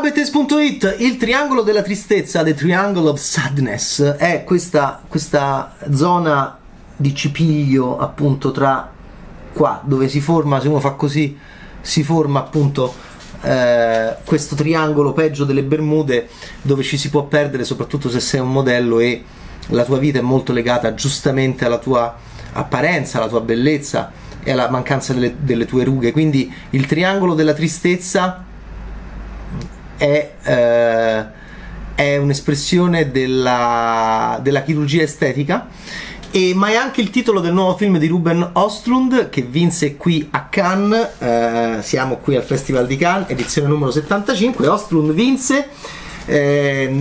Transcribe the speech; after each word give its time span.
Games.it, 0.00 0.96
il 0.98 1.16
triangolo 1.16 1.62
della 1.62 1.80
tristezza, 1.80 2.42
The 2.42 2.52
Triangle 2.54 3.10
of 3.10 3.20
Sadness, 3.20 4.02
è 4.02 4.42
questa, 4.42 5.00
questa 5.06 5.76
zona 5.92 6.58
di 6.96 7.14
cipiglio 7.14 7.98
appunto 7.98 8.50
tra 8.50 8.90
qua 9.52 9.80
dove 9.84 10.08
si 10.08 10.20
forma, 10.20 10.60
se 10.60 10.66
uno 10.66 10.80
fa 10.80 10.90
così, 10.90 11.38
si 11.80 12.02
forma 12.02 12.40
appunto 12.40 12.92
eh, 13.42 14.16
questo 14.24 14.56
triangolo 14.56 15.12
peggio 15.12 15.44
delle 15.44 15.62
Bermude 15.62 16.28
dove 16.60 16.82
ci 16.82 16.96
si 16.96 17.08
può 17.08 17.22
perdere 17.26 17.62
soprattutto 17.62 18.10
se 18.10 18.18
sei 18.18 18.40
un 18.40 18.50
modello 18.50 18.98
e 18.98 19.22
la 19.68 19.84
tua 19.84 19.98
vita 19.98 20.18
è 20.18 20.22
molto 20.22 20.52
legata 20.52 20.92
giustamente 20.94 21.64
alla 21.64 21.78
tua 21.78 22.16
apparenza, 22.52 23.18
alla 23.18 23.28
tua 23.28 23.40
bellezza 23.40 24.10
e 24.42 24.50
alla 24.50 24.68
mancanza 24.68 25.12
delle, 25.12 25.36
delle 25.38 25.66
tue 25.66 25.84
rughe. 25.84 26.10
Quindi 26.10 26.52
il 26.70 26.86
triangolo 26.86 27.34
della 27.34 27.54
tristezza 27.54 28.52
è, 29.96 30.32
eh, 30.42 31.24
è 31.94 32.16
un'espressione 32.16 33.10
della, 33.10 34.38
della 34.42 34.62
chirurgia 34.62 35.02
estetica. 35.02 35.68
E, 36.30 36.52
ma 36.52 36.68
è 36.68 36.74
anche 36.74 37.00
il 37.00 37.10
titolo 37.10 37.38
del 37.38 37.52
nuovo 37.52 37.76
film 37.76 37.96
di 37.98 38.08
Ruben 38.08 38.50
Ostlund 38.54 39.28
che 39.28 39.42
vinse 39.42 39.96
qui 39.96 40.26
a 40.30 40.46
Cannes. 40.48 41.10
Eh, 41.18 41.78
siamo 41.82 42.16
qui 42.16 42.34
al 42.34 42.42
Festival 42.42 42.86
di 42.86 42.96
Cannes, 42.96 43.30
edizione 43.30 43.68
numero 43.68 43.92
75. 43.92 44.66
Ostlund 44.66 45.12
vinse 45.12 45.68
eh, 46.26 46.96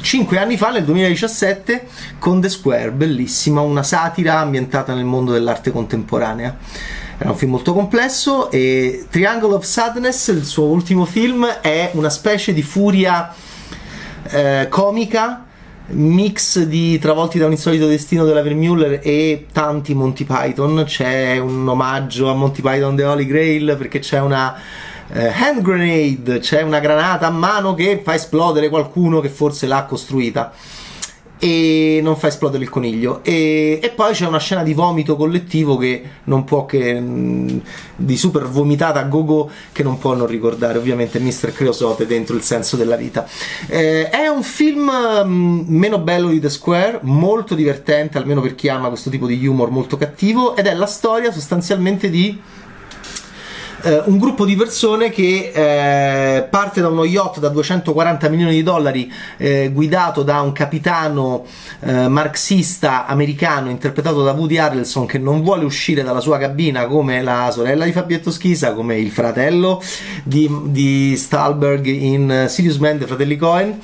5 0.00 0.38
anni 0.38 0.56
fa, 0.56 0.70
nel 0.70 0.84
2017, 0.84 1.86
con 2.18 2.40
The 2.40 2.48
Square, 2.48 2.90
bellissima, 2.92 3.60
una 3.60 3.82
satira 3.82 4.38
ambientata 4.38 4.94
nel 4.94 5.04
mondo 5.04 5.32
dell'arte 5.32 5.70
contemporanea. 5.70 6.56
Era 7.16 7.30
un 7.30 7.36
film 7.36 7.52
molto 7.52 7.72
complesso 7.72 8.50
e 8.50 9.06
Triangle 9.08 9.54
of 9.54 9.64
Sadness, 9.64 10.28
il 10.28 10.44
suo 10.44 10.64
ultimo 10.64 11.04
film, 11.04 11.46
è 11.46 11.90
una 11.94 12.10
specie 12.10 12.52
di 12.52 12.62
furia 12.62 13.32
eh, 14.24 14.66
comica 14.68 15.44
mix 15.86 16.62
di 16.62 16.98
Travolti 16.98 17.38
da 17.38 17.46
un 17.46 17.52
insolito 17.52 17.86
destino 17.86 18.24
della 18.24 18.42
Vermuller 18.42 19.00
e 19.02 19.46
tanti 19.52 19.94
Monty 19.94 20.24
Python. 20.24 20.82
C'è 20.86 21.38
un 21.38 21.68
omaggio 21.68 22.30
a 22.30 22.34
Monty 22.34 22.62
Python 22.62 22.96
The 22.96 23.04
Holy 23.04 23.26
Grail 23.26 23.76
perché 23.78 24.00
c'è 24.00 24.20
una 24.20 24.56
eh, 25.12 25.28
hand 25.28 25.62
grenade, 25.62 26.40
c'è 26.40 26.62
una 26.62 26.80
granata 26.80 27.28
a 27.28 27.30
mano 27.30 27.74
che 27.74 28.00
fa 28.02 28.14
esplodere 28.14 28.68
qualcuno 28.68 29.20
che 29.20 29.28
forse 29.28 29.66
l'ha 29.66 29.84
costruita 29.84 30.52
e 31.44 32.00
non 32.02 32.16
fa 32.16 32.28
esplodere 32.28 32.64
il 32.64 32.70
coniglio. 32.70 33.20
E, 33.22 33.78
e, 33.82 33.90
poi 33.90 34.14
c'è 34.14 34.26
una 34.26 34.38
scena 34.38 34.62
di 34.62 34.72
vomito 34.72 35.14
collettivo 35.14 35.76
che 35.76 36.02
non 36.24 36.44
può 36.44 36.64
che 36.64 37.02
di 37.96 38.16
super 38.16 38.48
vomitata 38.48 39.00
a 39.00 39.02
go-go 39.02 39.50
che 39.70 39.82
non 39.82 39.98
può 39.98 40.14
non 40.14 40.26
ricordare 40.26 40.78
ovviamente 40.78 41.20
Mr. 41.20 41.52
Creosote 41.52 42.06
dentro 42.06 42.34
il 42.34 42.40
senso 42.40 42.76
della 42.76 42.96
vita. 42.96 43.28
Eh, 43.66 44.08
è 44.08 44.26
un 44.26 44.42
film 44.42 44.90
meno 45.66 45.98
bello 45.98 46.30
di 46.30 46.40
The 46.40 46.48
Square, 46.48 47.00
molto 47.02 47.54
divertente, 47.54 48.16
almeno 48.16 48.40
per 48.40 48.54
chi 48.54 48.70
ama 48.70 48.88
questo 48.88 49.10
tipo 49.10 49.26
di 49.26 49.46
humor 49.46 49.68
molto 49.68 49.98
cattivo, 49.98 50.56
ed 50.56 50.66
è 50.66 50.72
la 50.72 50.86
storia 50.86 51.30
sostanzialmente 51.30 52.08
di 52.08 52.40
eh, 53.84 54.02
un 54.06 54.18
gruppo 54.18 54.46
di 54.46 54.56
persone 54.56 55.10
che 55.10 55.52
eh, 55.54 56.42
parte 56.44 56.80
da 56.80 56.88
uno 56.88 57.04
yacht 57.04 57.38
da 57.38 57.48
240 57.48 58.28
milioni 58.30 58.54
di 58.54 58.62
dollari 58.62 59.12
eh, 59.36 59.70
guidato 59.72 60.22
da 60.22 60.40
un 60.40 60.52
capitano 60.52 61.44
eh, 61.80 62.08
marxista 62.08 63.06
americano 63.06 63.68
interpretato 63.68 64.22
da 64.22 64.32
Woody 64.32 64.56
Harrelson 64.56 65.04
che 65.04 65.18
non 65.18 65.42
vuole 65.42 65.64
uscire 65.64 66.02
dalla 66.02 66.20
sua 66.20 66.38
cabina 66.38 66.86
come 66.86 67.22
la 67.22 67.50
sorella 67.52 67.84
di 67.84 67.92
Fabietto 67.92 68.30
Schisa, 68.30 68.72
come 68.72 68.98
il 68.98 69.10
fratello 69.10 69.82
di, 70.22 70.50
di 70.64 71.14
Stahlberg 71.16 71.84
in 71.84 72.46
Sirius 72.48 72.78
Man 72.78 72.96
dei 72.98 73.06
fratelli 73.06 73.36
Cohen 73.36 73.80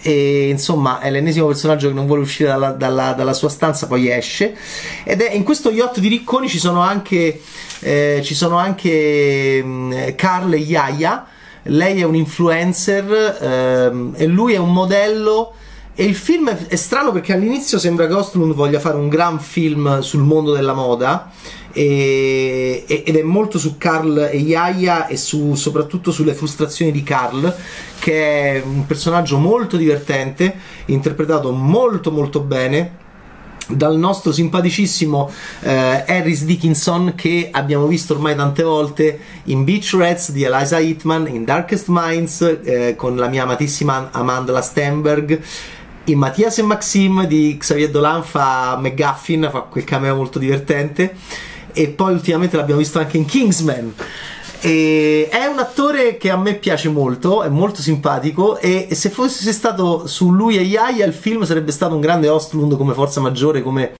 e 0.00 0.48
insomma 0.48 1.00
è 1.00 1.10
l'ennesimo 1.10 1.46
personaggio 1.46 1.88
che 1.88 1.94
non 1.94 2.06
vuole 2.06 2.22
uscire 2.22 2.48
dalla, 2.48 2.70
dalla, 2.70 3.12
dalla, 3.12 3.32
sua 3.32 3.48
stanza 3.48 3.86
poi 3.86 4.10
esce. 4.10 4.56
Ed 5.04 5.20
è 5.20 5.32
in 5.32 5.42
questo 5.42 5.70
yacht 5.70 5.98
di 5.98 6.08
ricconi 6.08 6.48
ci 6.48 6.58
sono 6.58 6.80
anche 6.80 7.40
eh, 7.80 8.20
ci 8.22 8.34
sono 8.34 8.56
anche 8.56 9.62
mh, 9.62 9.68
mm, 9.68 9.92
Carl 10.16 10.52
e 10.52 10.58
Yaya. 10.58 11.26
Lei 11.62 12.00
è 12.00 12.04
un 12.04 12.14
influencer 12.14 13.38
ehm, 13.40 14.14
e 14.16 14.26
lui 14.26 14.54
è 14.54 14.56
un 14.56 14.72
modello 14.72 15.54
e 16.00 16.04
il 16.04 16.14
film 16.14 16.48
è, 16.48 16.56
è 16.68 16.76
strano 16.76 17.10
perché 17.10 17.32
all'inizio 17.32 17.76
sembra 17.76 18.06
che 18.06 18.12
Ostlund 18.12 18.54
voglia 18.54 18.78
fare 18.78 18.96
un 18.96 19.08
gran 19.08 19.40
film 19.40 19.98
sul 19.98 20.20
mondo 20.20 20.52
della 20.52 20.72
moda 20.72 21.28
e, 21.72 22.84
ed 22.86 23.16
è 23.16 23.22
molto 23.22 23.58
su 23.58 23.78
Carl 23.78 24.28
e 24.30 24.36
Yaya 24.36 25.08
e 25.08 25.16
su, 25.16 25.56
soprattutto 25.56 26.12
sulle 26.12 26.34
frustrazioni 26.34 26.92
di 26.92 27.02
Carl 27.02 27.52
che 27.98 28.58
è 28.58 28.62
un 28.64 28.86
personaggio 28.86 29.38
molto 29.38 29.76
divertente 29.76 30.54
interpretato 30.84 31.50
molto 31.50 32.12
molto 32.12 32.42
bene 32.42 33.06
dal 33.66 33.98
nostro 33.98 34.30
simpaticissimo 34.30 35.28
eh, 35.62 36.04
Harris 36.06 36.44
Dickinson 36.44 37.14
che 37.16 37.48
abbiamo 37.50 37.88
visto 37.88 38.14
ormai 38.14 38.36
tante 38.36 38.62
volte 38.62 39.18
in 39.46 39.64
Beach 39.64 39.94
Rats 39.98 40.30
di 40.30 40.44
Eliza 40.44 40.78
Hitman, 40.78 41.26
in 41.26 41.44
Darkest 41.44 41.86
Minds 41.88 42.58
eh, 42.62 42.94
con 42.94 43.16
la 43.16 43.26
mia 43.26 43.42
amatissima 43.42 44.10
Amanda 44.12 44.60
Stenberg 44.62 45.42
in 46.12 46.18
Mattias 46.18 46.58
e 46.58 46.62
Maxim 46.62 47.26
di 47.26 47.56
Xavier 47.58 47.90
Dolan 47.90 48.22
fa 48.22 48.78
McGuffin, 48.80 49.48
fa 49.50 49.60
quel 49.60 49.84
cameo 49.84 50.14
molto 50.16 50.38
divertente 50.38 51.14
e 51.72 51.88
poi 51.88 52.12
ultimamente 52.12 52.56
l'abbiamo 52.56 52.80
visto 52.80 52.98
anche 52.98 53.16
in 53.16 53.24
Kingsman. 53.24 53.94
E 54.60 55.28
è 55.30 55.44
un 55.46 55.58
attore 55.58 56.16
che 56.16 56.30
a 56.30 56.36
me 56.36 56.54
piace 56.54 56.88
molto, 56.88 57.42
è 57.42 57.48
molto 57.48 57.80
simpatico 57.80 58.58
e 58.58 58.88
se 58.90 59.08
fosse 59.10 59.52
stato 59.52 60.06
su 60.06 60.32
lui 60.32 60.56
e 60.56 60.62
Yaya 60.62 61.04
il 61.04 61.12
film 61.12 61.44
sarebbe 61.44 61.70
stato 61.70 61.94
un 61.94 62.00
grande 62.00 62.28
Ostlund 62.28 62.76
come 62.76 62.94
forza 62.94 63.20
maggiore, 63.20 63.62
come 63.62 63.94